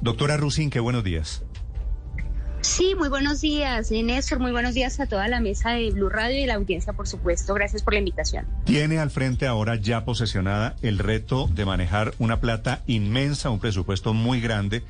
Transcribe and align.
Doctora 0.00 0.36
Rusin, 0.36 0.70
qué 0.70 0.80
buenos 0.80 1.04
días. 1.04 1.42
Sí, 2.60 2.94
muy 2.96 3.08
buenos 3.08 3.40
días, 3.40 3.90
Néstor. 3.90 4.40
Muy 4.40 4.50
buenos 4.50 4.74
días 4.74 4.98
a 5.00 5.06
toda 5.06 5.28
la 5.28 5.40
mesa 5.40 5.70
de 5.70 5.90
Blue 5.90 6.08
Radio 6.08 6.38
y 6.38 6.46
la 6.46 6.54
audiencia, 6.54 6.92
por 6.92 7.06
supuesto. 7.06 7.54
Gracias 7.54 7.82
por 7.82 7.94
la 7.94 8.00
invitación. 8.00 8.46
Tiene 8.64 8.98
al 8.98 9.10
frente 9.10 9.46
ahora 9.46 9.76
ya 9.76 10.04
posesionada 10.04 10.76
el 10.82 10.98
reto 10.98 11.48
de 11.48 11.64
manejar 11.64 12.14
una 12.18 12.40
plata 12.40 12.82
inmensa, 12.86 13.50
un 13.50 13.60
presupuesto 13.60 14.12
muy 14.12 14.40
grande 14.40 14.82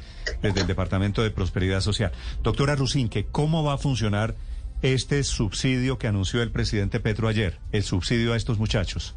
desde 0.42 0.62
el 0.62 0.66
Departamento 0.66 1.22
de 1.22 1.30
Prosperidad 1.30 1.80
Social. 1.80 2.12
Doctora 2.42 2.74
Rusinque, 2.74 3.26
¿cómo 3.30 3.62
va 3.62 3.74
a 3.74 3.78
funcionar 3.78 4.34
este 4.82 5.22
subsidio 5.22 5.98
que 5.98 6.06
anunció 6.06 6.42
el 6.42 6.50
presidente 6.50 7.00
Petro 7.00 7.28
ayer, 7.28 7.58
el 7.72 7.82
subsidio 7.82 8.32
a 8.32 8.36
estos 8.36 8.58
muchachos? 8.58 9.14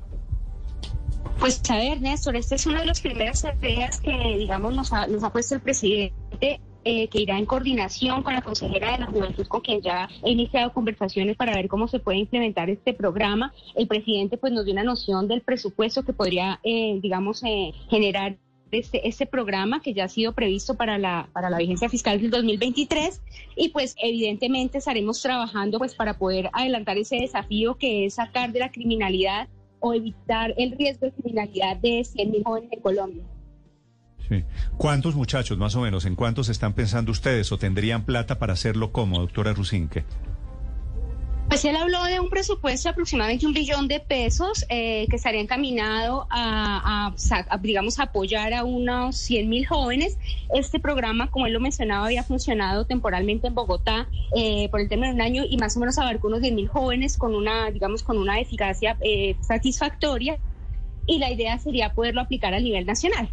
Pues 1.41 1.59
a 1.71 1.77
ver, 1.77 1.99
Néstor, 1.99 2.35
esta 2.35 2.53
es 2.53 2.67
una 2.67 2.81
de 2.81 2.85
las 2.85 3.01
primeras 3.01 3.41
tareas 3.41 3.99
que, 3.99 4.11
digamos, 4.37 4.75
nos 4.75 4.93
ha, 4.93 5.07
nos 5.07 5.27
puesto 5.31 5.55
el 5.55 5.61
presidente 5.61 6.61
eh, 6.85 7.07
que 7.07 7.19
irá 7.19 7.39
en 7.39 7.47
coordinación 7.47 8.21
con 8.21 8.35
la 8.35 8.43
consejera 8.43 8.91
de 8.91 8.99
la 8.99 9.07
Juventud, 9.07 9.47
con 9.47 9.61
quien 9.61 9.81
ya 9.81 10.07
he 10.23 10.29
iniciado 10.29 10.71
conversaciones 10.71 11.35
para 11.35 11.55
ver 11.55 11.67
cómo 11.67 11.87
se 11.87 11.97
puede 11.97 12.19
implementar 12.19 12.69
este 12.69 12.93
programa. 12.93 13.55
El 13.73 13.87
presidente 13.87 14.37
pues 14.37 14.53
nos 14.53 14.65
dio 14.65 14.73
una 14.73 14.83
noción 14.83 15.27
del 15.27 15.41
presupuesto 15.41 16.03
que 16.03 16.13
podría, 16.13 16.59
eh, 16.61 16.99
digamos, 17.01 17.41
eh, 17.43 17.71
generar 17.89 18.37
este, 18.69 19.07
este 19.07 19.25
programa 19.25 19.81
que 19.81 19.95
ya 19.95 20.03
ha 20.03 20.09
sido 20.09 20.33
previsto 20.33 20.75
para 20.75 20.99
la, 20.99 21.27
para 21.33 21.49
la 21.49 21.57
vigencia 21.57 21.89
fiscal 21.89 22.21
del 22.21 22.29
2023 22.29 23.19
y 23.55 23.69
pues 23.69 23.95
evidentemente 23.97 24.77
estaremos 24.77 25.19
trabajando 25.23 25.79
pues 25.79 25.95
para 25.95 26.19
poder 26.19 26.51
adelantar 26.53 26.99
ese 26.99 27.15
desafío 27.15 27.79
que 27.79 28.05
es 28.05 28.13
sacar 28.13 28.51
de 28.51 28.59
la 28.59 28.71
criminalidad 28.71 29.49
o 29.81 29.93
evitar 29.93 30.53
el 30.57 30.71
riesgo 30.77 31.07
de 31.07 31.11
criminalidad 31.11 31.77
de 31.77 31.99
100.000 31.99 32.43
jóvenes 32.43 32.71
en 32.71 32.79
Colombia. 32.79 33.23
¿Cuántos 34.77 35.15
muchachos, 35.15 35.57
más 35.57 35.75
o 35.75 35.81
menos, 35.81 36.05
en 36.05 36.15
cuántos 36.15 36.47
están 36.47 36.73
pensando 36.73 37.11
ustedes 37.11 37.51
o 37.51 37.57
tendrían 37.57 38.05
plata 38.05 38.39
para 38.39 38.53
hacerlo 38.53 38.93
como, 38.93 39.19
doctora 39.19 39.53
Rusinque? 39.53 40.05
Pues 41.51 41.65
él 41.65 41.75
habló 41.75 42.01
de 42.05 42.17
un 42.21 42.29
presupuesto 42.29 42.87
de 42.87 42.93
aproximadamente 42.93 43.45
un 43.45 43.51
billón 43.51 43.89
de 43.89 43.99
pesos 43.99 44.65
eh, 44.69 45.05
que 45.09 45.17
estaría 45.17 45.41
encaminado 45.41 46.25
a, 46.29 47.13
digamos, 47.59 47.99
apoyar 47.99 48.53
a 48.53 48.63
unos 48.63 49.17
100 49.17 49.49
mil 49.49 49.67
jóvenes. 49.67 50.17
Este 50.55 50.79
programa, 50.79 51.29
como 51.29 51.47
él 51.47 51.51
lo 51.51 51.59
mencionaba, 51.59 52.05
había 52.05 52.23
funcionado 52.23 52.85
temporalmente 52.85 53.47
en 53.47 53.55
Bogotá 53.55 54.07
eh, 54.33 54.69
por 54.69 54.79
el 54.79 54.87
término 54.87 55.09
de 55.09 55.15
un 55.15 55.21
año 55.21 55.43
y 55.43 55.57
más 55.57 55.75
o 55.75 55.81
menos 55.81 55.97
abarcó 55.97 56.29
unos 56.29 56.39
10 56.39 56.53
mil 56.53 56.69
jóvenes 56.69 57.17
con 57.17 57.35
una, 57.35 57.69
digamos, 57.69 58.01
con 58.01 58.17
una 58.17 58.39
eficacia 58.39 58.95
eh, 59.01 59.35
satisfactoria. 59.41 60.37
Y 61.05 61.19
la 61.19 61.31
idea 61.31 61.59
sería 61.59 61.91
poderlo 61.93 62.21
aplicar 62.21 62.53
a 62.53 62.61
nivel 62.61 62.85
nacional. 62.85 63.29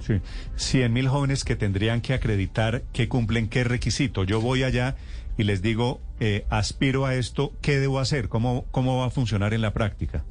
Sí, 0.00 0.20
100 0.56 0.92
mil 0.92 1.08
jóvenes 1.08 1.44
que 1.44 1.56
tendrían 1.56 2.02
que 2.02 2.12
acreditar 2.12 2.82
que 2.92 3.08
cumplen 3.08 3.48
qué 3.48 3.64
requisito. 3.64 4.24
Yo 4.24 4.42
voy 4.42 4.62
allá 4.62 4.96
y 5.40 5.44
les 5.44 5.62
digo, 5.62 6.02
eh, 6.20 6.44
aspiro 6.50 7.06
a 7.06 7.14
esto, 7.14 7.54
¿qué 7.62 7.78
debo 7.78 7.98
hacer? 7.98 8.28
¿Cómo, 8.28 8.66
¿Cómo 8.72 8.98
va 8.98 9.06
a 9.06 9.10
funcionar 9.10 9.54
en 9.54 9.62
la 9.62 9.72
práctica? 9.72 10.22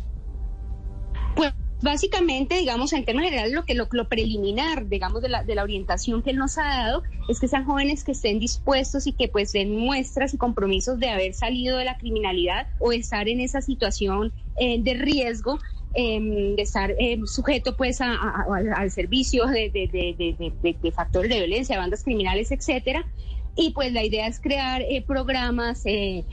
Pues 1.36 1.52
básicamente, 1.82 2.58
digamos, 2.58 2.94
en 2.94 3.06
términos 3.06 3.32
generales, 3.32 3.56
lo 3.56 3.66
que 3.66 3.74
lo, 3.74 3.88
preliminar, 4.08 4.88
digamos, 4.88 5.24
de 5.24 5.30
la, 5.30 5.44
de 5.44 5.56
la 5.56 5.64
orientación 5.64 6.22
que 6.22 6.30
él 6.30 6.38
nos 6.38 6.60
ha 6.60 6.66
dado 6.66 7.02
es 7.28 7.40
que 7.40 7.48
sean 7.48 7.66
jóvenes 7.66 8.04
que 8.04 8.12
estén 8.12 8.40
dispuestos 8.40 9.08
y 9.08 9.14
que 9.14 9.30
pues 9.30 9.52
den 9.52 9.76
muestras 9.76 10.36
y 10.36 10.38
compromisos 10.38 11.00
de 11.00 11.10
haber 11.10 11.34
salido 11.34 11.80
de 11.80 11.86
la 11.86 11.98
criminalidad 11.98 12.68
o 12.78 12.92
estar 12.92 13.28
en 13.28 13.40
esa 13.40 13.62
situación 13.62 14.32
eh, 14.60 14.80
de 14.80 14.94
riesgo 14.94 15.58
Em, 15.96 16.56
de 16.56 16.62
estar 16.62 16.94
em, 17.00 17.26
sujeto 17.26 17.76
pues 17.76 18.00
al 18.00 18.92
servicio 18.92 19.48
de, 19.48 19.72
de, 19.72 20.92
factores 20.92 21.32
de 21.32 21.38
violencia, 21.38 21.80
bandas 21.80 22.04
criminales, 22.04 22.52
etcétera. 22.52 23.08
Y 23.56 23.72
pues 23.72 23.92
la 23.94 24.04
idea 24.04 24.28
es 24.28 24.40
crear 24.40 24.82
eh, 24.82 25.04
programas 25.06 25.82
eh, 25.86 26.24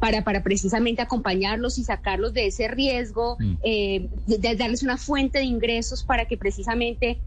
para, 0.00 0.22
para 0.24 0.42
precisamente 0.42 1.02
acompañarlos 1.02 1.78
y 1.78 1.84
sacarlos 1.84 2.32
de 2.32 2.46
ese 2.46 2.68
riesgo, 2.68 3.36
mm. 3.38 3.54
eh, 3.64 4.08
de, 4.26 4.56
darles 4.56 4.82
una 4.82 4.96
fuente 4.96 5.38
de 5.38 5.44
ingresos 5.44 6.04
para 6.04 6.26
que 6.26 6.36
precisamente 6.36 7.18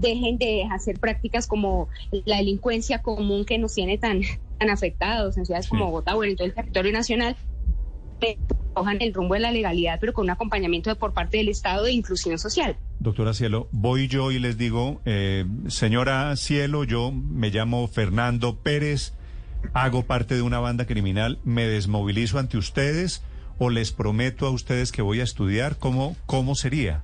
dejen 0.00 0.38
de 0.38 0.64
hacer 0.70 0.98
prácticas 0.98 1.46
como 1.46 1.88
la 2.24 2.38
delincuencia 2.38 3.00
común 3.00 3.44
que 3.44 3.58
nos 3.58 3.74
tiene 3.74 3.98
tan, 3.98 4.22
tan 4.58 4.70
afectados 4.70 5.36
en 5.36 5.44
ciudades 5.44 5.68
como 5.68 5.84
Bogotá 5.84 6.16
o 6.16 6.24
en 6.24 6.36
todo 6.36 6.46
el 6.46 6.54
territorio 6.54 6.90
nacional 6.90 7.36
cojan 8.74 8.98
el 9.00 9.12
rumbo 9.12 9.34
de 9.34 9.40
la 9.40 9.50
legalidad, 9.50 9.98
pero 10.00 10.12
con 10.12 10.24
un 10.24 10.30
acompañamiento 10.30 10.90
de, 10.90 10.96
por 10.96 11.12
parte 11.12 11.38
del 11.38 11.48
Estado 11.48 11.84
de 11.84 11.92
inclusión 11.92 12.38
social. 12.38 12.76
Doctora 13.00 13.34
Cielo, 13.34 13.68
voy 13.72 14.08
yo 14.08 14.30
y 14.30 14.38
les 14.38 14.56
digo, 14.56 15.00
eh, 15.04 15.46
señora 15.66 16.36
Cielo, 16.36 16.84
yo 16.84 17.10
me 17.12 17.50
llamo 17.50 17.88
Fernando 17.88 18.56
Pérez, 18.56 19.14
hago 19.72 20.04
parte 20.04 20.34
de 20.34 20.42
una 20.42 20.60
banda 20.60 20.86
criminal, 20.86 21.40
me 21.44 21.66
desmovilizo 21.66 22.38
ante 22.38 22.56
ustedes 22.56 23.22
o 23.58 23.70
les 23.70 23.92
prometo 23.92 24.46
a 24.46 24.50
ustedes 24.50 24.92
que 24.92 25.02
voy 25.02 25.20
a 25.20 25.24
estudiar, 25.24 25.76
¿cómo, 25.78 26.16
cómo 26.26 26.54
sería? 26.54 27.02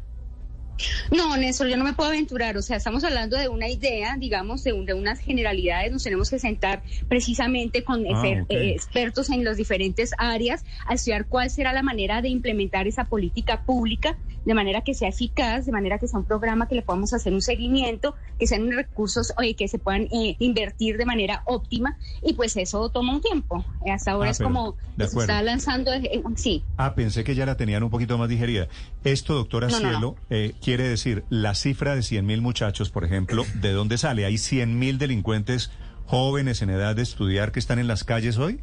No, 1.10 1.36
Néstor, 1.36 1.68
yo 1.68 1.76
no 1.76 1.84
me 1.84 1.92
puedo 1.92 2.10
aventurar. 2.10 2.56
O 2.56 2.62
sea, 2.62 2.76
estamos 2.76 3.04
hablando 3.04 3.36
de 3.36 3.48
una 3.48 3.68
idea, 3.68 4.16
digamos, 4.18 4.64
de, 4.64 4.72
unas 4.72 5.20
generalidades. 5.20 5.92
Nos 5.92 6.02
tenemos 6.02 6.30
que 6.30 6.38
sentar 6.38 6.82
precisamente 7.08 7.84
con 7.84 8.04
ah, 8.06 8.26
eh, 8.26 8.70
expertos 8.70 9.30
en 9.30 9.44
las 9.44 9.56
diferentes 9.56 10.12
áreas 10.18 10.64
a 10.86 10.94
estudiar 10.94 11.26
cuál 11.26 11.50
será 11.50 11.72
la 11.72 11.82
manera 11.82 12.22
de 12.22 12.28
implementar 12.28 12.86
esa 12.88 13.04
política 13.04 13.64
pública 13.64 14.16
de 14.44 14.54
manera 14.54 14.82
que 14.82 14.94
sea 14.94 15.08
eficaz, 15.08 15.66
de 15.66 15.72
manera 15.72 15.98
que 15.98 16.08
sea 16.08 16.18
un 16.18 16.26
programa 16.26 16.68
que 16.68 16.74
le 16.74 16.82
podamos 16.82 17.12
hacer 17.12 17.32
un 17.32 17.42
seguimiento, 17.42 18.14
que 18.38 18.46
sean 18.46 18.70
recursos 18.70 19.32
que 19.56 19.68
se 19.68 19.78
puedan 19.78 20.02
eh, 20.12 20.36
invertir 20.38 20.96
de 20.96 21.04
manera 21.04 21.42
óptima. 21.46 21.96
Y 22.22 22.34
pues 22.34 22.56
eso 22.56 22.88
toma 22.88 23.14
un 23.14 23.20
tiempo. 23.20 23.64
Hasta 23.90 24.12
ahora 24.12 24.28
ah, 24.28 24.32
es 24.32 24.38
como 24.38 24.76
se 24.96 25.04
está 25.04 25.42
lanzando. 25.42 25.90
sí. 26.36 26.64
Ah, 26.76 26.94
pensé 26.94 27.24
que 27.24 27.34
ya 27.34 27.46
la 27.46 27.56
tenían 27.56 27.82
un 27.82 27.90
poquito 27.90 28.18
más 28.18 28.28
digerida. 28.28 28.68
Esto, 29.04 29.34
doctora 29.34 29.70
Cielo, 29.70 30.16
eh, 30.30 30.54
quiere 30.62 30.88
decir 30.88 31.24
la 31.28 31.54
cifra 31.54 31.94
de 31.94 32.02
100 32.02 32.26
mil 32.26 32.40
muchachos, 32.40 32.90
por 32.90 33.04
ejemplo, 33.04 33.44
¿de 33.54 33.72
dónde 33.72 33.98
sale? 33.98 34.24
¿Hay 34.24 34.38
100 34.38 34.78
mil 34.78 34.98
delincuentes 34.98 35.70
jóvenes 36.06 36.62
en 36.62 36.70
edad 36.70 36.96
de 36.96 37.02
estudiar 37.02 37.52
que 37.52 37.58
están 37.58 37.78
en 37.78 37.86
las 37.86 38.04
calles 38.04 38.38
hoy? 38.38 38.60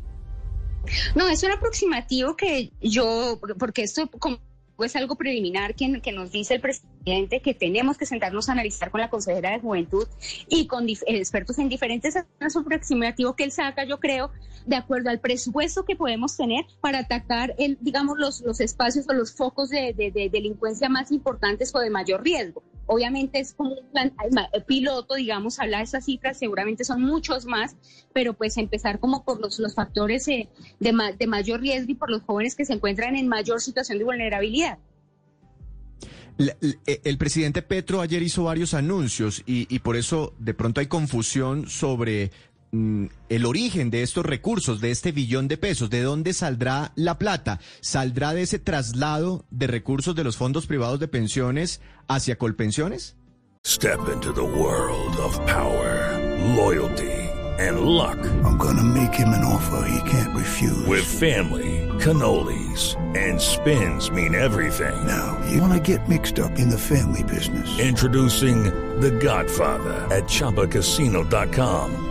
No, 1.15 1.27
es 1.27 1.43
un 1.43 1.51
aproximativo 1.51 2.35
que 2.35 2.71
yo, 2.81 3.39
porque 3.59 3.83
esto 3.83 4.09
como 4.19 4.39
es 4.83 4.95
algo 4.95 5.15
preliminar 5.15 5.75
que, 5.75 5.87
nos 6.11 6.31
dice 6.31 6.55
el 6.55 6.61
presidente 6.61 7.41
que 7.41 7.53
tenemos 7.53 7.97
que 7.97 8.05
sentarnos 8.05 8.49
a 8.49 8.53
analizar 8.53 8.91
con 8.91 9.01
la 9.01 9.09
consejera 9.09 9.51
de 9.51 9.59
Juventud 9.59 10.07
y 10.49 10.67
con 10.67 10.87
expertos 10.89 11.59
en 11.59 11.69
diferentes 11.69 12.15
es 12.15 12.55
un 12.55 12.63
aproximativo 12.63 13.35
que 13.35 13.43
él 13.43 13.51
saca, 13.51 13.83
yo 13.85 13.99
creo, 13.99 14.31
de 14.65 14.75
acuerdo 14.75 15.09
al 15.09 15.19
presupuesto 15.19 15.85
que 15.85 15.95
podemos 15.95 16.37
tener 16.37 16.65
para 16.79 16.99
atacar, 16.99 17.55
digamos, 17.79 18.17
los, 18.17 18.59
espacios 18.59 19.07
o 19.09 19.13
los 19.13 19.33
focos 19.33 19.69
de, 19.69 20.29
delincuencia 20.31 20.89
más 20.89 21.11
importantes 21.11 21.73
o 21.73 21.79
de 21.79 21.89
mayor 21.89 22.23
riesgo. 22.23 22.63
Obviamente 22.85 23.39
es 23.39 23.53
como 23.53 23.71
un 23.73 23.87
plan 23.91 24.13
piloto, 24.67 25.15
digamos, 25.15 25.59
hablar 25.59 25.79
de 25.79 25.85
esas 25.85 26.05
cifras, 26.05 26.37
seguramente 26.37 26.83
son 26.83 27.01
muchos 27.01 27.45
más, 27.45 27.75
pero 28.13 28.33
pues 28.33 28.57
empezar 28.57 28.99
como 28.99 29.23
por 29.23 29.39
los, 29.39 29.59
los 29.59 29.75
factores 29.75 30.27
eh, 30.27 30.49
de, 30.79 30.93
de 31.17 31.27
mayor 31.27 31.61
riesgo 31.61 31.91
y 31.91 31.95
por 31.95 32.09
los 32.09 32.21
jóvenes 32.23 32.55
que 32.55 32.65
se 32.65 32.73
encuentran 32.73 33.15
en 33.15 33.27
mayor 33.27 33.61
situación 33.61 33.97
de 33.97 34.03
vulnerabilidad. 34.03 34.79
El 37.03 37.17
presidente 37.17 37.61
Petro 37.61 38.01
ayer 38.01 38.23
hizo 38.23 38.45
varios 38.45 38.73
anuncios 38.73 39.43
y, 39.45 39.67
y, 39.73 39.79
por 39.79 39.95
eso 39.95 40.33
de 40.39 40.55
pronto 40.55 40.79
hay 40.79 40.87
confusión 40.87 41.67
sobre 41.67 42.31
el 42.71 43.45
origen 43.45 43.89
de 43.89 44.03
estos 44.03 44.25
recursos, 44.25 44.81
de 44.81 44.91
este 44.91 45.11
billón 45.11 45.47
de 45.47 45.57
pesos, 45.57 45.89
¿de 45.89 46.01
dónde 46.01 46.33
saldrá 46.33 46.91
la 46.95 47.17
plata? 47.17 47.59
¿Saldrá 47.81 48.33
de 48.33 48.43
ese 48.43 48.59
traslado 48.59 49.45
de 49.49 49.67
recursos 49.67 50.15
de 50.15 50.23
los 50.23 50.37
fondos 50.37 50.67
privados 50.67 50.99
de 50.99 51.07
pensiones 51.07 51.81
hacia 52.07 52.37
Colpensiones? 52.37 53.15
Step 53.63 53.99
into 54.11 54.33
the 54.33 54.41
world 54.41 55.15
of 55.17 55.37
power, 55.45 56.17
loyalty 56.55 57.11
and 57.59 57.81
luck. 57.81 58.17
I'm 58.43 58.57
gonna 58.57 58.83
make 58.83 59.13
him 59.13 59.29
an 59.29 59.43
offer 59.45 59.87
he 59.87 60.09
can't 60.09 60.35
refuse. 60.35 60.85
With 60.87 61.05
family, 61.05 61.87
cannolis 61.99 62.95
and 63.15 63.39
spins 63.39 64.09
mean 64.09 64.33
everything. 64.33 65.05
Now, 65.05 65.37
you 65.51 65.61
wanna 65.61 65.79
get 65.79 66.07
mixed 66.09 66.39
up 66.39 66.57
in 66.57 66.69
the 66.69 66.77
family 66.77 67.23
business. 67.23 67.79
Introducing 67.79 68.63
The 68.99 69.11
Godfather 69.11 70.07
at 70.09 70.23
ChumbaCasino.com. 70.23 72.10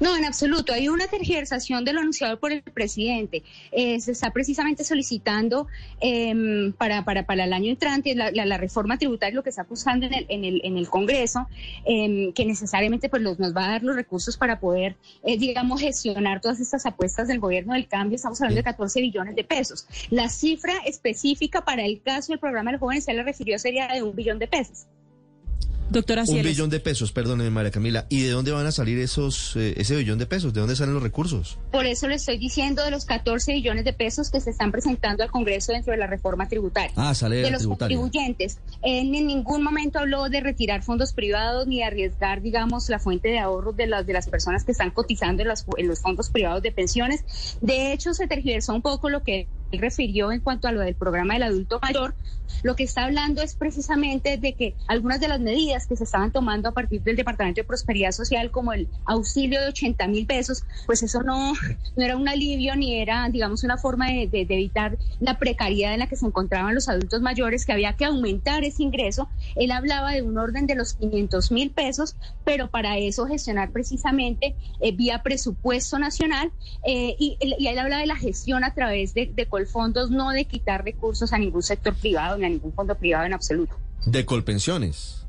No, 0.00 0.16
en 0.16 0.24
absoluto. 0.24 0.72
Hay 0.72 0.88
una 0.88 1.06
tergiversación 1.06 1.84
de 1.84 1.92
lo 1.92 2.00
anunciado 2.00 2.38
por 2.38 2.52
el 2.52 2.62
presidente. 2.62 3.42
Eh, 3.72 4.00
se 4.00 4.12
está 4.12 4.30
precisamente 4.30 4.84
solicitando 4.84 5.66
em, 6.00 6.72
para, 6.72 7.04
para, 7.04 7.24
para 7.24 7.44
el 7.44 7.52
año 7.52 7.70
entrante 7.70 8.14
la, 8.14 8.58
reforma 8.58 8.98
tributaria, 8.98 9.34
lo 9.34 9.42
que 9.42 9.50
está 9.50 9.62
acusando 9.62 10.06
en 10.06 10.14
el, 10.14 10.26
en 10.28 10.44
el, 10.44 10.60
en 10.64 10.76
el 10.76 10.88
Congreso, 10.88 11.46
em, 11.84 12.32
que 12.32 12.44
necesariamente 12.44 13.08
pues, 13.08 13.22
nos 13.22 13.38
va 13.38 13.66
a 13.66 13.70
dar 13.70 13.82
los 13.82 13.96
recursos 13.96 14.36
para 14.36 14.60
poder, 14.60 14.96
eh, 15.22 15.38
digamos, 15.38 15.80
gestionar 15.80 16.40
todas 16.40 16.60
estas 16.60 16.84
apuestas 16.86 17.28
del 17.28 17.38
gobierno 17.38 17.74
del 17.74 17.88
cambio. 17.88 18.16
Estamos 18.16 18.40
hablando 18.40 18.58
de 18.58 18.64
14 18.64 19.00
billones 19.00 19.34
de 19.34 19.44
pesos. 19.44 19.86
La 20.10 20.28
cifra 20.28 20.74
específica 20.84 21.64
para 21.64 21.84
el 21.84 22.02
caso 22.02 22.32
del 22.32 22.38
programa 22.38 22.70
de 22.70 22.72
los 22.72 22.80
jóvenes, 22.80 23.04
se 23.04 23.14
le 23.14 23.22
refirió, 23.22 23.58
sería 23.58 23.88
de 23.88 24.02
un 24.02 24.14
billón 24.14 24.38
de 24.38 24.48
pesos. 24.48 24.86
Doctora 25.90 26.22
Un 26.28 26.42
billón 26.42 26.70
de 26.70 26.78
pesos, 26.80 27.10
perdóneme 27.12 27.50
María 27.50 27.70
Camila. 27.72 28.06
¿Y 28.08 28.22
de 28.22 28.30
dónde 28.30 28.52
van 28.52 28.64
a 28.66 28.72
salir 28.72 28.98
esos 29.00 29.56
eh, 29.56 29.74
ese 29.76 29.96
billón 29.96 30.18
de 30.18 30.26
pesos? 30.26 30.54
¿De 30.54 30.60
dónde 30.60 30.76
salen 30.76 30.94
los 30.94 31.02
recursos? 31.02 31.58
Por 31.72 31.84
eso 31.84 32.06
le 32.06 32.14
estoy 32.14 32.38
diciendo 32.38 32.84
de 32.84 32.90
los 32.92 33.04
14 33.04 33.52
billones 33.54 33.84
de 33.84 33.92
pesos 33.92 34.30
que 34.30 34.40
se 34.40 34.50
están 34.50 34.70
presentando 34.70 35.22
al 35.24 35.30
Congreso 35.30 35.72
dentro 35.72 35.90
de 35.92 35.98
la 35.98 36.06
reforma 36.06 36.48
tributaria. 36.48 36.92
Ah, 36.96 37.14
sale 37.14 37.36
de 37.36 37.42
de 37.42 37.46
la 37.50 37.52
los 37.54 37.62
tributaria. 37.62 37.96
contribuyentes. 37.98 38.58
Él 38.82 39.14
en 39.14 39.26
ningún 39.26 39.62
momento 39.64 39.98
habló 39.98 40.28
de 40.28 40.40
retirar 40.40 40.82
fondos 40.82 41.12
privados 41.12 41.66
ni 41.66 41.78
de 41.78 41.84
arriesgar, 41.84 42.40
digamos, 42.40 42.88
la 42.88 42.98
fuente 43.00 43.28
de 43.28 43.40
ahorros 43.40 43.76
de 43.76 43.86
las, 43.88 44.06
de 44.06 44.12
las 44.12 44.28
personas 44.28 44.64
que 44.64 44.72
están 44.72 44.90
cotizando 44.90 45.42
en, 45.42 45.48
las- 45.48 45.66
en 45.76 45.88
los 45.88 46.00
fondos 46.00 46.30
privados 46.30 46.62
de 46.62 46.70
pensiones. 46.70 47.58
De 47.60 47.92
hecho, 47.92 48.14
se 48.14 48.28
tergiversó 48.28 48.74
un 48.74 48.82
poco 48.82 49.10
lo 49.10 49.22
que 49.24 49.48
él 49.70 49.78
refirió 49.80 50.32
en 50.32 50.40
cuanto 50.40 50.68
a 50.68 50.72
lo 50.72 50.80
del 50.80 50.94
programa 50.94 51.34
del 51.34 51.44
adulto 51.44 51.78
mayor. 51.82 52.14
Lo 52.64 52.74
que 52.74 52.82
está 52.82 53.04
hablando 53.04 53.42
es 53.42 53.54
precisamente 53.54 54.36
de 54.36 54.54
que 54.54 54.74
algunas 54.88 55.20
de 55.20 55.28
las 55.28 55.38
medidas 55.38 55.86
que 55.86 55.94
se 55.94 56.02
estaban 56.02 56.32
tomando 56.32 56.68
a 56.68 56.72
partir 56.72 57.00
del 57.02 57.14
Departamento 57.14 57.60
de 57.60 57.64
Prosperidad 57.64 58.10
Social, 58.10 58.50
como 58.50 58.72
el 58.72 58.88
auxilio 59.04 59.60
de 59.60 59.68
80 59.68 60.08
mil 60.08 60.26
pesos, 60.26 60.64
pues 60.86 61.00
eso 61.04 61.22
no, 61.22 61.52
no 61.96 62.04
era 62.04 62.16
un 62.16 62.28
alivio 62.28 62.74
ni 62.74 62.96
era, 62.96 63.28
digamos, 63.30 63.62
una 63.62 63.78
forma 63.78 64.08
de, 64.08 64.26
de- 64.26 64.44
de 64.44 64.54
evitar 64.54 64.98
la 65.20 65.38
precariedad 65.38 65.94
en 65.94 66.00
la 66.00 66.08
que 66.08 66.16
se 66.16 66.26
encontraban 66.26 66.74
los 66.74 66.88
adultos 66.88 67.20
mayores, 67.22 67.64
que 67.64 67.72
había 67.72 67.92
que 67.92 68.04
aumentar 68.04 68.64
ese 68.64 68.82
ingreso. 68.82 69.28
Él 69.54 69.70
hablaba 69.70 70.10
de 70.10 70.22
un 70.22 70.36
orden 70.36 70.66
de 70.66 70.74
los 70.74 70.94
500 70.94 71.52
mil 71.52 71.70
pesos, 71.70 72.16
pero 72.44 72.68
para 72.68 72.98
eso 72.98 73.26
gestionar 73.26 73.70
precisamente 73.70 74.56
eh, 74.80 74.90
vía 74.90 75.22
presupuesto 75.22 75.98
nacional 76.00 76.50
eh, 76.84 77.14
y, 77.18 77.38
y 77.40 77.66
él 77.68 77.78
habla 77.78 77.98
de 77.98 78.06
la 78.06 78.16
gestión 78.16 78.64
a 78.64 78.74
través 78.74 79.14
de, 79.14 79.30
de 79.32 79.46
Colfondos, 79.60 80.10
no 80.10 80.30
de 80.30 80.46
quitar 80.46 80.84
recursos 80.84 81.32
a 81.32 81.38
ningún 81.38 81.62
sector 81.62 81.94
privado 81.94 82.38
ni 82.38 82.46
a 82.46 82.48
ningún 82.48 82.72
fondo 82.72 82.94
privado 82.94 83.26
en 83.26 83.34
absoluto. 83.34 83.76
De 84.06 84.24
Colpensiones. 84.24 85.26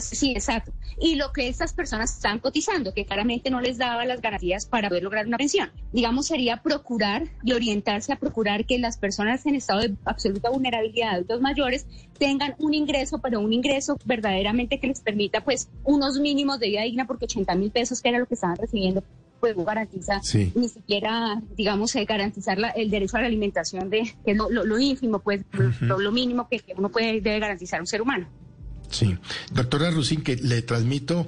Sí, 0.00 0.32
exacto. 0.32 0.72
Y 1.00 1.14
lo 1.14 1.32
que 1.32 1.46
estas 1.48 1.72
personas 1.72 2.12
están 2.12 2.40
cotizando, 2.40 2.92
que 2.92 3.04
claramente 3.04 3.50
no 3.50 3.60
les 3.60 3.78
daba 3.78 4.04
las 4.04 4.20
garantías 4.20 4.66
para 4.66 4.88
poder 4.88 5.04
lograr 5.04 5.28
una 5.28 5.36
pensión. 5.36 5.70
Digamos, 5.92 6.26
sería 6.26 6.62
procurar 6.62 7.28
y 7.44 7.52
orientarse 7.52 8.12
a 8.12 8.16
procurar 8.18 8.64
que 8.64 8.78
las 8.78 8.98
personas 8.98 9.46
en 9.46 9.54
estado 9.54 9.80
de 9.80 9.94
absoluta 10.04 10.50
vulnerabilidad, 10.50 11.14
adultos 11.14 11.40
mayores, 11.40 11.86
tengan 12.18 12.56
un 12.58 12.74
ingreso, 12.74 13.18
pero 13.18 13.38
un 13.38 13.52
ingreso 13.52 13.96
verdaderamente 14.04 14.80
que 14.80 14.88
les 14.88 15.00
permita, 15.00 15.44
pues, 15.44 15.68
unos 15.84 16.18
mínimos 16.18 16.58
de 16.58 16.68
vida 16.70 16.82
digna, 16.82 17.06
porque 17.06 17.26
80 17.26 17.54
mil 17.54 17.70
pesos, 17.70 18.02
que 18.02 18.08
era 18.08 18.18
lo 18.18 18.26
que 18.26 18.34
estaban 18.34 18.56
recibiendo, 18.56 19.04
pues 19.40 19.56
no 19.56 19.64
garantiza 19.64 20.20
Sí. 20.22 20.52
ni 20.54 20.68
siquiera, 20.68 21.40
digamos, 21.56 21.94
eh, 21.96 22.04
garantizar 22.04 22.58
la- 22.58 22.70
el 22.70 22.90
derecho 22.90 23.16
a 23.16 23.20
la 23.20 23.26
alimentación, 23.26 23.90
de 23.90 24.02
que 24.24 24.32
es 24.32 24.36
lo, 24.36 24.50
lo- 24.50 24.64
lo 24.64 24.78
ínfimo, 24.78 25.20
pues, 25.20 25.42
lo, 25.80 25.98
lo 25.98 26.12
mínimo 26.12 26.48
que, 26.48 26.58
que 26.60 26.74
uno 26.76 26.88
puede 26.90 27.20
debe 27.20 27.38
garantizar 27.38 27.78
a 27.78 27.82
un 27.82 27.86
ser 27.86 28.02
humano. 28.02 28.28
Sí. 28.90 29.18
Doctora 29.52 29.90
Rusín, 29.90 30.22
que 30.22 30.36
le 30.36 30.62
transmito 30.62 31.26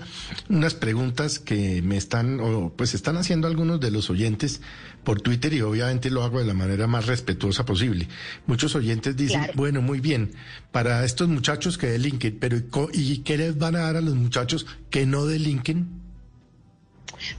unas 0.49 0.73
preguntas 0.73 1.39
que 1.39 1.83
me 1.83 1.99
están, 1.99 2.41
o 2.41 2.73
pues 2.75 2.95
están 2.95 3.19
haciendo 3.19 3.49
algunos 3.49 3.79
de 3.81 3.91
los 3.91 4.09
oyentes 4.09 4.62
por 5.05 5.21
Twitter 5.21 5.53
y 5.53 5.61
obviamente 5.61 6.09
lo 6.09 6.23
hago 6.25 6.39
de 6.39 6.47
la 6.47 6.55
manera 6.55 6.87
más 6.87 7.05
respetuosa 7.05 7.67
posible. 7.67 8.09
Muchos 8.47 8.75
oyentes 8.77 9.15
dicen, 9.15 9.41
Claro. 9.41 9.53
bueno, 9.57 9.83
muy 9.83 10.01
bien, 10.01 10.31
para 10.73 11.05
estos 11.05 11.29
muchachos 11.29 11.77
que 11.77 11.89
delinquen, 11.89 12.39
pero 12.41 12.57
¿y 12.57 12.62
co- 12.62 12.89
¿y 12.95 13.19
qué 13.19 13.37
les 13.37 13.59
van 13.59 13.77
a 13.77 13.81
dar 13.81 13.97
a 13.97 14.01
los 14.01 14.15
muchachos 14.15 14.65
que 14.89 15.05
no 15.05 15.27
delinquen? 15.27 16.00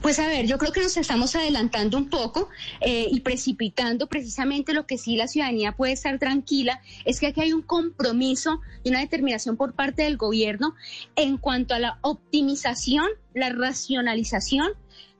Pues 0.00 0.18
a 0.18 0.26
ver, 0.26 0.46
yo 0.46 0.58
creo 0.58 0.72
que 0.72 0.82
nos 0.82 0.96
estamos 0.96 1.34
adelantando 1.36 1.98
un 1.98 2.08
poco 2.08 2.48
eh, 2.80 3.08
y 3.10 3.20
precipitando 3.20 4.06
precisamente 4.06 4.72
lo 4.72 4.86
que 4.86 4.98
sí 4.98 5.16
la 5.16 5.28
ciudadanía 5.28 5.72
puede 5.72 5.92
estar 5.92 6.18
tranquila, 6.18 6.80
es 7.04 7.20
que 7.20 7.28
aquí 7.28 7.40
hay 7.40 7.52
un 7.52 7.62
compromiso 7.62 8.60
y 8.84 8.90
una 8.90 9.00
determinación 9.00 9.56
por 9.56 9.74
parte 9.74 10.02
del 10.02 10.16
gobierno 10.16 10.74
en 11.16 11.36
cuanto 11.36 11.74
a 11.74 11.78
la 11.78 11.98
optimización, 12.02 13.06
la 13.34 13.50
racionalización, 13.50 14.72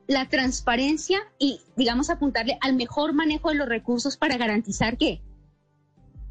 la 0.07 0.29
transparencia 0.29 1.21
y, 1.39 1.61
digamos, 1.77 2.11
apuntarle 2.11 2.59
al 2.61 2.75
mejor 2.75 3.13
manejo 3.15 3.51
de 3.51 3.57
los 3.57 3.69
recursos 3.69 4.17
para 4.17 4.37
garantizar 4.37 4.97
que, 4.97 5.23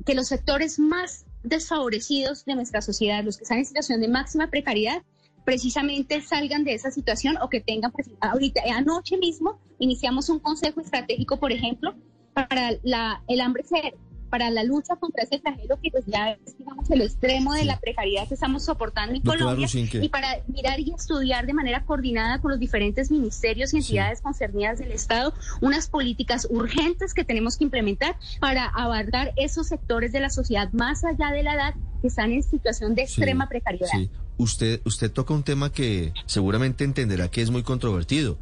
que 0.06 0.16
los 0.16 0.28
sectores 0.28 0.80
más 0.80 1.26
desfavorecidos 1.44 2.46
de 2.46 2.56
nuestra 2.56 2.82
sociedad, 2.82 3.24
los 3.24 3.38
que 3.38 3.44
están 3.44 3.60
en 3.60 3.66
situación 3.66 4.02
de 4.02 4.08
máxima 4.08 4.50
precariedad, 4.50 5.02
precisamente 5.46 6.22
salgan 6.22 6.64
de 6.64 6.74
esa 6.74 6.92
situación 6.92 7.38
o 7.42 7.50
que 7.50 7.62
tengan, 7.62 7.92
pues, 7.92 8.10
ahorita, 8.20 8.62
eh, 8.62 8.72
anoche 8.72 9.18
mismo 9.18 9.60
iniciamos 9.80 10.30
un 10.30 10.40
consejo 10.40 10.82
estratégico, 10.82 11.40
por 11.40 11.52
ejemplo, 11.52 11.96
para 12.34 12.72
la, 12.84 13.24
el 13.28 13.42
hambre 13.42 13.64
cero, 13.68 13.98
para 14.32 14.50
la 14.50 14.64
lucha 14.64 14.96
contra 14.96 15.24
ese 15.24 15.40
flagelo 15.40 15.78
que 15.84 15.92
pues 15.92 16.06
ya 16.08 16.32
es, 16.32 16.58
digamos, 16.58 16.90
el 16.90 17.02
extremo 17.02 17.54
de 17.54 17.66
la 17.66 17.78
precariedad 17.78 18.28
que 18.28 18.36
estamos 18.36 18.64
soportando 18.64 19.14
en 19.14 19.22
Doctora 19.22 19.40
Colombia 19.40 19.66
Rusinque. 19.66 20.00
y 20.02 20.08
para 20.08 20.38
mirar 20.48 20.80
y 20.80 20.94
estudiar 20.94 21.46
de 21.46 21.54
manera 21.54 21.84
coordinada 21.84 22.40
con 22.40 22.52
los 22.52 22.60
diferentes 22.60 23.12
ministerios 23.12 23.74
y 23.74 23.78
entidades 23.78 24.22
concernidas 24.22 24.80
del 24.80 24.94
Estado 24.94 25.34
unas 25.60 25.90
políticas 25.90 26.48
urgentes 26.50 27.14
que 27.14 27.26
tenemos 27.26 27.58
que 27.58 27.66
implementar 27.66 28.16
para 28.40 28.66
abarcar 28.66 29.34
esos 29.36 29.68
sectores 29.68 30.14
de 30.14 30.22
la 30.22 30.30
sociedad 30.30 30.72
más 30.72 31.04
allá 31.04 31.32
de 31.32 31.44
la 31.44 31.54
edad 31.54 31.76
que 32.02 32.08
están 32.08 32.32
en 32.32 32.42
situación 32.42 32.96
de 32.96 33.06
Sí, 33.06 33.16
extrema 33.20 33.50
precariedad. 33.50 33.90
Sí. 33.92 34.10
Usted, 34.42 34.82
usted 34.86 35.12
toca 35.12 35.36
un 35.36 35.44
tema 35.44 35.72
que 35.72 36.14
seguramente 36.26 36.84
entenderá 36.84 37.30
que 37.30 37.44
es 37.44 37.52
muy 37.52 37.62
controvertido. 37.62 38.40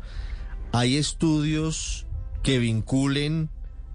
¿Hay 0.72 0.96
estudios 0.96 2.06
que 2.42 2.58
vinculen 2.58 3.50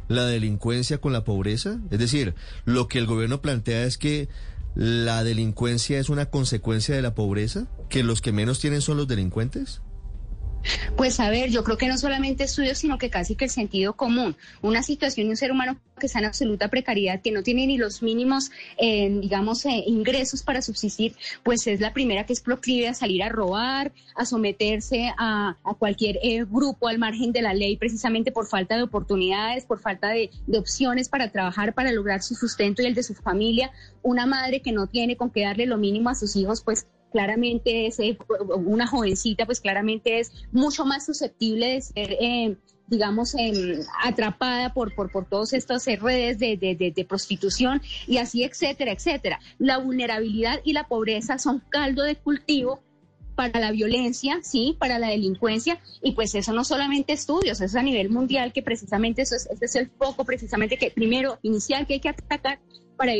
la 0.09 0.27
delincuencia 0.27 0.99
con 0.99 1.15
la 1.15 1.25
pobreza? 1.25 1.81
Es 1.91 1.99
decir, 1.99 2.35
lo 2.67 2.89
que 2.89 2.99
el 2.99 3.07
gobierno 3.07 3.41
plantea 3.41 3.85
es 3.85 3.97
que 3.97 4.29
la 4.75 5.25
delincuencia 5.25 5.99
es 5.99 6.11
una 6.11 6.27
consecuencia 6.27 6.95
de 6.95 7.01
la 7.01 7.15
pobreza, 7.15 7.69
que 7.89 8.05
los 8.05 8.21
que 8.21 8.33
menos 8.33 8.61
tienen 8.61 8.83
son 8.83 8.99
los 8.99 9.09
delincuentes. 9.09 9.81
Pues 10.97 11.19
a 11.19 11.29
ver, 11.29 11.51
yo 11.51 11.65
creo 11.65 11.77
que 11.77 11.89
no 11.89 11.99
solamente 11.99 12.45
estudios, 12.45 12.79
sino 12.79 12.99
que 12.99 13.11
casi 13.11 13.35
que 13.35 13.47
el 13.47 13.51
sentido 13.51 13.95
común. 13.95 14.37
Una 14.63 14.81
situación 14.85 15.27
de 15.27 15.33
un 15.33 15.37
ser 15.37 15.51
humano 15.51 15.77
que 15.99 16.07
está 16.07 16.21
en 16.21 16.27
absoluta 16.27 16.69
precariedad, 16.69 17.21
que 17.21 17.33
no 17.33 17.43
tiene 17.43 17.67
ni 17.67 17.77
los 17.77 18.01
mínimos, 18.01 18.53
eh, 18.79 19.11
digamos, 19.21 19.67
eh, 19.67 19.83
ingresos 19.89 20.45
para 20.45 20.63
subsistir, 20.63 21.17
pues 21.43 21.67
es 21.67 21.81
la 21.81 21.93
primera 21.93 22.25
que 22.27 22.33
es 22.33 22.41
proclive 22.41 22.87
a 22.87 22.95
salir 22.95 23.25
a 23.25 23.29
robar, 23.29 23.93
a 24.15 24.25
someterse 24.25 25.13
a, 25.19 25.57
a 25.65 25.75
cualquier 25.75 26.21
eh, 26.23 26.45
grupo 26.49 26.87
al 26.87 26.99
margen 26.99 27.33
de 27.33 27.43
la 27.43 27.55
ley, 27.55 27.77
precisamente 27.77 28.31
por 28.31 28.47
falta 28.47 28.77
de 28.77 28.85
oportunidades, 28.85 29.65
por 29.65 29.81
falta 29.81 30.11
de, 30.11 30.31
de 30.47 30.59
opciones 30.59 31.09
para 31.09 31.33
trabajar, 31.33 31.75
para 31.75 31.91
lograr 31.91 32.23
su 32.23 32.37
sustento 32.37 32.83
y 32.83 32.87
el 32.87 32.95
de 32.95 33.03
su 33.03 33.15
familia. 33.15 33.73
Una 34.03 34.27
madre 34.27 34.63
que 34.63 34.71
no 34.71 34.87
tiene 34.87 35.17
con 35.17 35.31
qué 35.31 35.43
darle 35.43 35.67
lo 35.67 35.77
mínimo 35.77 36.09
a 36.09 36.15
sus 36.15 36.37
hijos, 36.37 36.63
pues 36.63 36.87
claramente 37.15 37.87
es 37.87 38.01
eh, 38.01 38.19
una 38.67 38.89
jovencita, 38.89 39.47
pues 39.47 39.61
claramente 39.61 40.19
es 40.19 40.33
mucho 40.51 40.85
más 40.85 41.07
susceptible 41.07 41.69
de 41.69 41.81
ser, 41.81 42.17
eh, 42.21 42.57
digamos, 42.89 43.37
eh, 43.37 43.79
atrapada 44.03 44.75
por, 44.75 44.93
por, 44.97 45.13
por 45.13 45.25
todas 45.29 45.53
estas 45.53 45.87
redes 45.87 46.41
de, 46.41 46.57
de, 46.57 46.75
de, 46.75 47.05
prostitución 47.05 47.81
y 48.09 48.17
así, 48.17 48.43
etcétera, 48.43 48.91
etcétera. 48.91 49.39
La 49.59 49.79
vulnerabilidad 49.79 50.59
y 50.65 50.73
la 50.73 50.89
pobreza 50.89 51.39
son 51.39 51.63
caldo 51.71 52.03
de 52.03 52.17
cultivo 52.17 52.83
para 53.37 53.61
la 53.61 53.71
violencia, 53.71 54.41
sí, 54.43 54.77
para 54.81 54.99
la 54.99 55.11
delincuencia, 55.11 55.81
y 56.03 56.13
pues 56.13 56.35
eso 56.35 56.53
no 56.53 56.65
solamente 56.65 57.13
estudios, 57.13 57.59
eso 57.59 57.65
es 57.65 57.77
a 57.77 57.83
nivel 57.83 58.11
mundial, 58.11 58.53
que 58.53 58.63
precisamente 58.63 59.23
eso 59.23 59.37
es, 59.37 59.47
ese 59.47 59.65
es 59.67 59.77
el 59.77 59.89
foco 59.89 60.25
precisamente 60.25 60.79
que 60.79 60.91
primero 60.91 61.39
inicial 61.43 61.87
que 61.87 61.95
hay 61.95 62.01
que 62.01 62.09
atacar 62.09 62.59
para 62.97 63.13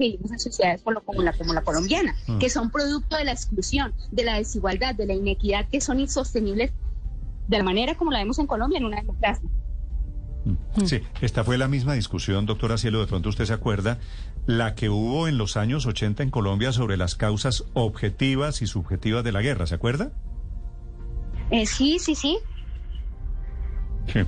que 0.00 0.06
vivimos 0.06 0.32
en 0.32 0.38
sociedades 0.38 0.82
como, 0.82 1.00
como, 1.00 1.22
la, 1.22 1.32
como 1.34 1.52
la 1.52 1.62
colombiana, 1.62 2.16
mm. 2.26 2.38
que 2.38 2.48
son 2.48 2.70
producto 2.70 3.16
de 3.16 3.24
la 3.24 3.32
exclusión, 3.32 3.92
de 4.10 4.24
la 4.24 4.36
desigualdad, 4.36 4.94
de 4.94 5.06
la 5.06 5.12
inequidad, 5.14 5.68
que 5.68 5.80
son 5.80 6.00
insostenibles 6.00 6.72
de 7.48 7.58
la 7.58 7.64
manera 7.64 7.94
como 7.96 8.10
la 8.10 8.18
vemos 8.18 8.38
en 8.38 8.46
Colombia 8.46 8.78
en 8.78 8.86
una 8.86 8.96
democracia. 8.96 9.48
Sí, 10.86 11.02
esta 11.20 11.44
fue 11.44 11.58
la 11.58 11.68
misma 11.68 11.92
discusión, 11.92 12.46
doctora 12.46 12.78
Cielo, 12.78 13.00
de 13.00 13.06
pronto 13.06 13.28
usted 13.28 13.44
se 13.44 13.52
acuerda, 13.52 13.98
la 14.46 14.74
que 14.74 14.88
hubo 14.88 15.28
en 15.28 15.36
los 15.36 15.58
años 15.58 15.84
80 15.84 16.22
en 16.22 16.30
Colombia 16.30 16.72
sobre 16.72 16.96
las 16.96 17.14
causas 17.14 17.64
objetivas 17.74 18.62
y 18.62 18.66
subjetivas 18.66 19.22
de 19.22 19.32
la 19.32 19.42
guerra, 19.42 19.66
¿se 19.66 19.74
acuerda? 19.74 20.12
Eh, 21.50 21.66
sí, 21.66 21.98
sí, 21.98 22.14
sí. 22.14 22.38
Sí. 24.06 24.20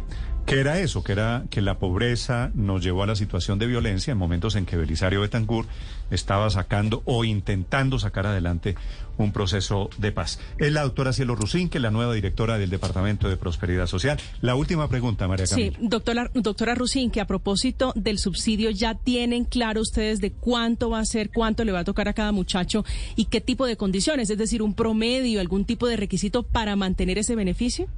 ¿Qué 0.46 0.60
era 0.60 0.80
eso? 0.80 1.02
Que 1.02 1.12
era 1.12 1.44
que 1.50 1.62
la 1.62 1.78
pobreza 1.78 2.50
nos 2.54 2.82
llevó 2.82 3.04
a 3.04 3.06
la 3.06 3.16
situación 3.16 3.58
de 3.58 3.66
violencia 3.66 4.12
en 4.12 4.18
momentos 4.18 4.56
en 4.56 4.66
que 4.66 4.76
Belisario 4.76 5.20
Betancourt 5.20 5.68
estaba 6.10 6.50
sacando 6.50 7.02
o 7.06 7.24
intentando 7.24 7.98
sacar 7.98 8.26
adelante 8.26 8.74
un 9.18 9.32
proceso 9.32 9.88
de 9.98 10.12
paz. 10.12 10.40
Es 10.58 10.72
la 10.72 10.82
doctora 10.82 11.12
Cielo 11.12 11.34
Rusín, 11.36 11.68
que 11.68 11.78
es 11.78 11.82
la 11.82 11.90
nueva 11.90 12.12
directora 12.14 12.58
del 12.58 12.70
Departamento 12.70 13.28
de 13.28 13.36
Prosperidad 13.36 13.86
Social. 13.86 14.18
La 14.40 14.54
última 14.54 14.88
pregunta, 14.88 15.28
María 15.28 15.46
Camila. 15.46 15.76
Sí, 15.78 15.86
doctora, 15.86 16.30
doctora 16.34 16.74
Rusín, 16.74 17.10
que 17.10 17.20
a 17.20 17.26
propósito 17.26 17.92
del 17.94 18.18
subsidio, 18.18 18.70
¿ya 18.70 18.94
tienen 18.94 19.44
claro 19.44 19.80
ustedes 19.80 20.20
de 20.20 20.32
cuánto 20.32 20.90
va 20.90 20.98
a 20.98 21.04
ser, 21.04 21.30
cuánto 21.30 21.64
le 21.64 21.72
va 21.72 21.80
a 21.80 21.84
tocar 21.84 22.08
a 22.08 22.14
cada 22.14 22.32
muchacho 22.32 22.84
y 23.16 23.26
qué 23.26 23.40
tipo 23.40 23.66
de 23.66 23.76
condiciones? 23.76 24.28
Es 24.30 24.38
decir, 24.38 24.62
un 24.62 24.74
promedio, 24.74 25.40
algún 25.40 25.64
tipo 25.64 25.86
de 25.86 25.96
requisito 25.96 26.42
para 26.42 26.76
mantener 26.76 27.18
ese 27.18 27.36
beneficio? 27.36 27.88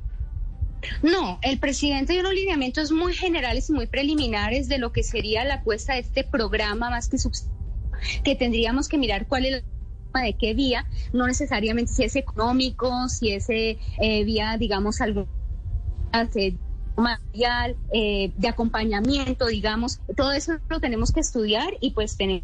No, 1.03 1.39
el 1.43 1.59
presidente 1.59 2.13
dio 2.13 2.23
unos 2.23 2.35
lineamientos 2.35 2.93
muy 2.93 3.15
generales 3.15 3.71
y 3.71 3.73
muy 3.73 3.87
preliminares 3.87 4.69
de 4.69 4.79
lo 4.79 4.93
que 4.93 5.03
sería 5.03 5.45
la 5.45 5.57
apuesta 5.57 5.95
de 5.95 6.01
este 6.01 6.25
programa 6.25 6.91
más 6.91 7.09
que 7.09 7.17
que 8.23 8.35
tendríamos 8.35 8.89
que 8.89 8.99
mirar 8.99 9.27
cuál 9.27 9.47
es 9.47 9.65
la 10.13 10.21
de 10.21 10.35
qué 10.35 10.55
vía, 10.55 10.87
no 11.13 11.27
necesariamente 11.27 11.93
si 11.93 12.05
es 12.05 12.17
económico, 12.17 13.09
si 13.09 13.33
es 13.33 13.47
eh, 13.49 13.79
vía, 14.25 14.57
digamos, 14.59 15.01
algo 15.01 15.27
material, 16.97 17.77
eh, 17.93 18.33
de 18.37 18.49
acompañamiento, 18.49 19.47
digamos, 19.47 20.01
todo 20.17 20.33
eso 20.33 20.53
lo 20.69 20.81
tenemos 20.81 21.13
que 21.13 21.21
estudiar 21.21 21.75
y 21.81 21.91
pues 21.91 22.17
tener 22.17 22.43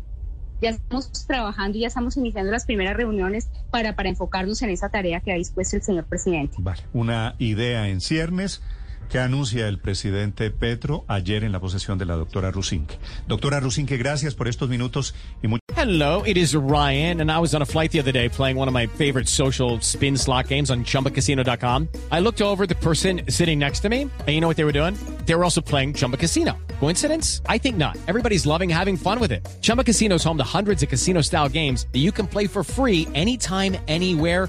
ya 0.60 0.70
estamos 0.70 1.10
trabajando 1.26 1.78
y 1.78 1.82
ya 1.82 1.88
estamos 1.88 2.16
iniciando 2.16 2.52
las 2.52 2.66
primeras 2.66 2.96
reuniones 2.96 3.48
para, 3.70 3.94
para 3.96 4.08
enfocarnos 4.08 4.62
en 4.62 4.70
esa 4.70 4.88
tarea 4.88 5.20
que 5.20 5.32
ha 5.32 5.36
dispuesto 5.36 5.76
el 5.76 5.82
señor 5.82 6.04
presidente. 6.04 6.56
Vale, 6.58 6.82
una 6.92 7.34
idea 7.38 7.88
en 7.88 8.00
ciernes 8.00 8.62
que 9.08 9.18
anuncia 9.18 9.66
el 9.68 9.78
presidente 9.78 10.50
Petro 10.50 11.04
ayer 11.08 11.44
en 11.44 11.52
la 11.52 11.60
posesión 11.60 11.98
de 11.98 12.06
la 12.06 12.14
doctora 12.14 12.50
Rusinque. 12.50 12.98
Doctora 13.26 13.60
Rusinque, 13.60 13.96
gracias 13.96 14.34
por 14.34 14.48
estos 14.48 14.68
minutos 14.68 15.14
y 15.42 15.48
mucho. 15.48 15.60
Hello, 15.76 16.22
it 16.26 16.36
is 16.36 16.54
Ryan, 16.54 17.20
and 17.20 17.30
I 17.30 17.38
was 17.38 17.54
on 17.54 17.62
a 17.62 17.64
flight 17.64 17.90
the 17.90 18.00
other 18.00 18.12
day 18.12 18.28
playing 18.28 18.56
one 18.58 18.68
of 18.68 18.74
my 18.74 18.86
favorite 18.86 19.28
social 19.28 19.80
spin 19.80 20.16
slot 20.16 20.48
games 20.48 20.70
on 20.70 20.84
chumbacasino.com. 20.84 21.88
I 22.12 22.20
looked 22.20 22.42
over 22.42 22.66
the 22.66 22.74
person 22.74 23.22
sitting 23.28 23.58
next 23.58 23.80
to 23.80 23.88
me, 23.88 24.02
and 24.02 24.28
you 24.28 24.40
know 24.40 24.48
what 24.48 24.58
they 24.58 24.64
were 24.64 24.72
doing? 24.72 24.94
They 25.24 25.34
were 25.34 25.44
also 25.44 25.62
playing 25.62 25.94
Chumba 25.94 26.18
Casino. 26.18 26.58
Coincidence? 26.80 27.40
I 27.46 27.56
think 27.56 27.76
not. 27.76 27.96
Everybody's 28.08 28.46
loving 28.46 28.68
having 28.68 28.96
fun 28.96 29.20
with 29.20 29.32
it. 29.32 29.46
Chumba 29.62 29.84
Casino 29.84 30.16
is 30.16 30.24
home 30.24 30.36
to 30.38 30.44
hundreds 30.44 30.82
of 30.82 30.88
casino 30.88 31.22
style 31.22 31.48
games 31.48 31.86
that 31.92 32.00
you 32.00 32.12
can 32.12 32.26
play 32.26 32.46
for 32.46 32.62
free 32.62 33.06
anytime, 33.14 33.76
anywhere, 33.88 34.48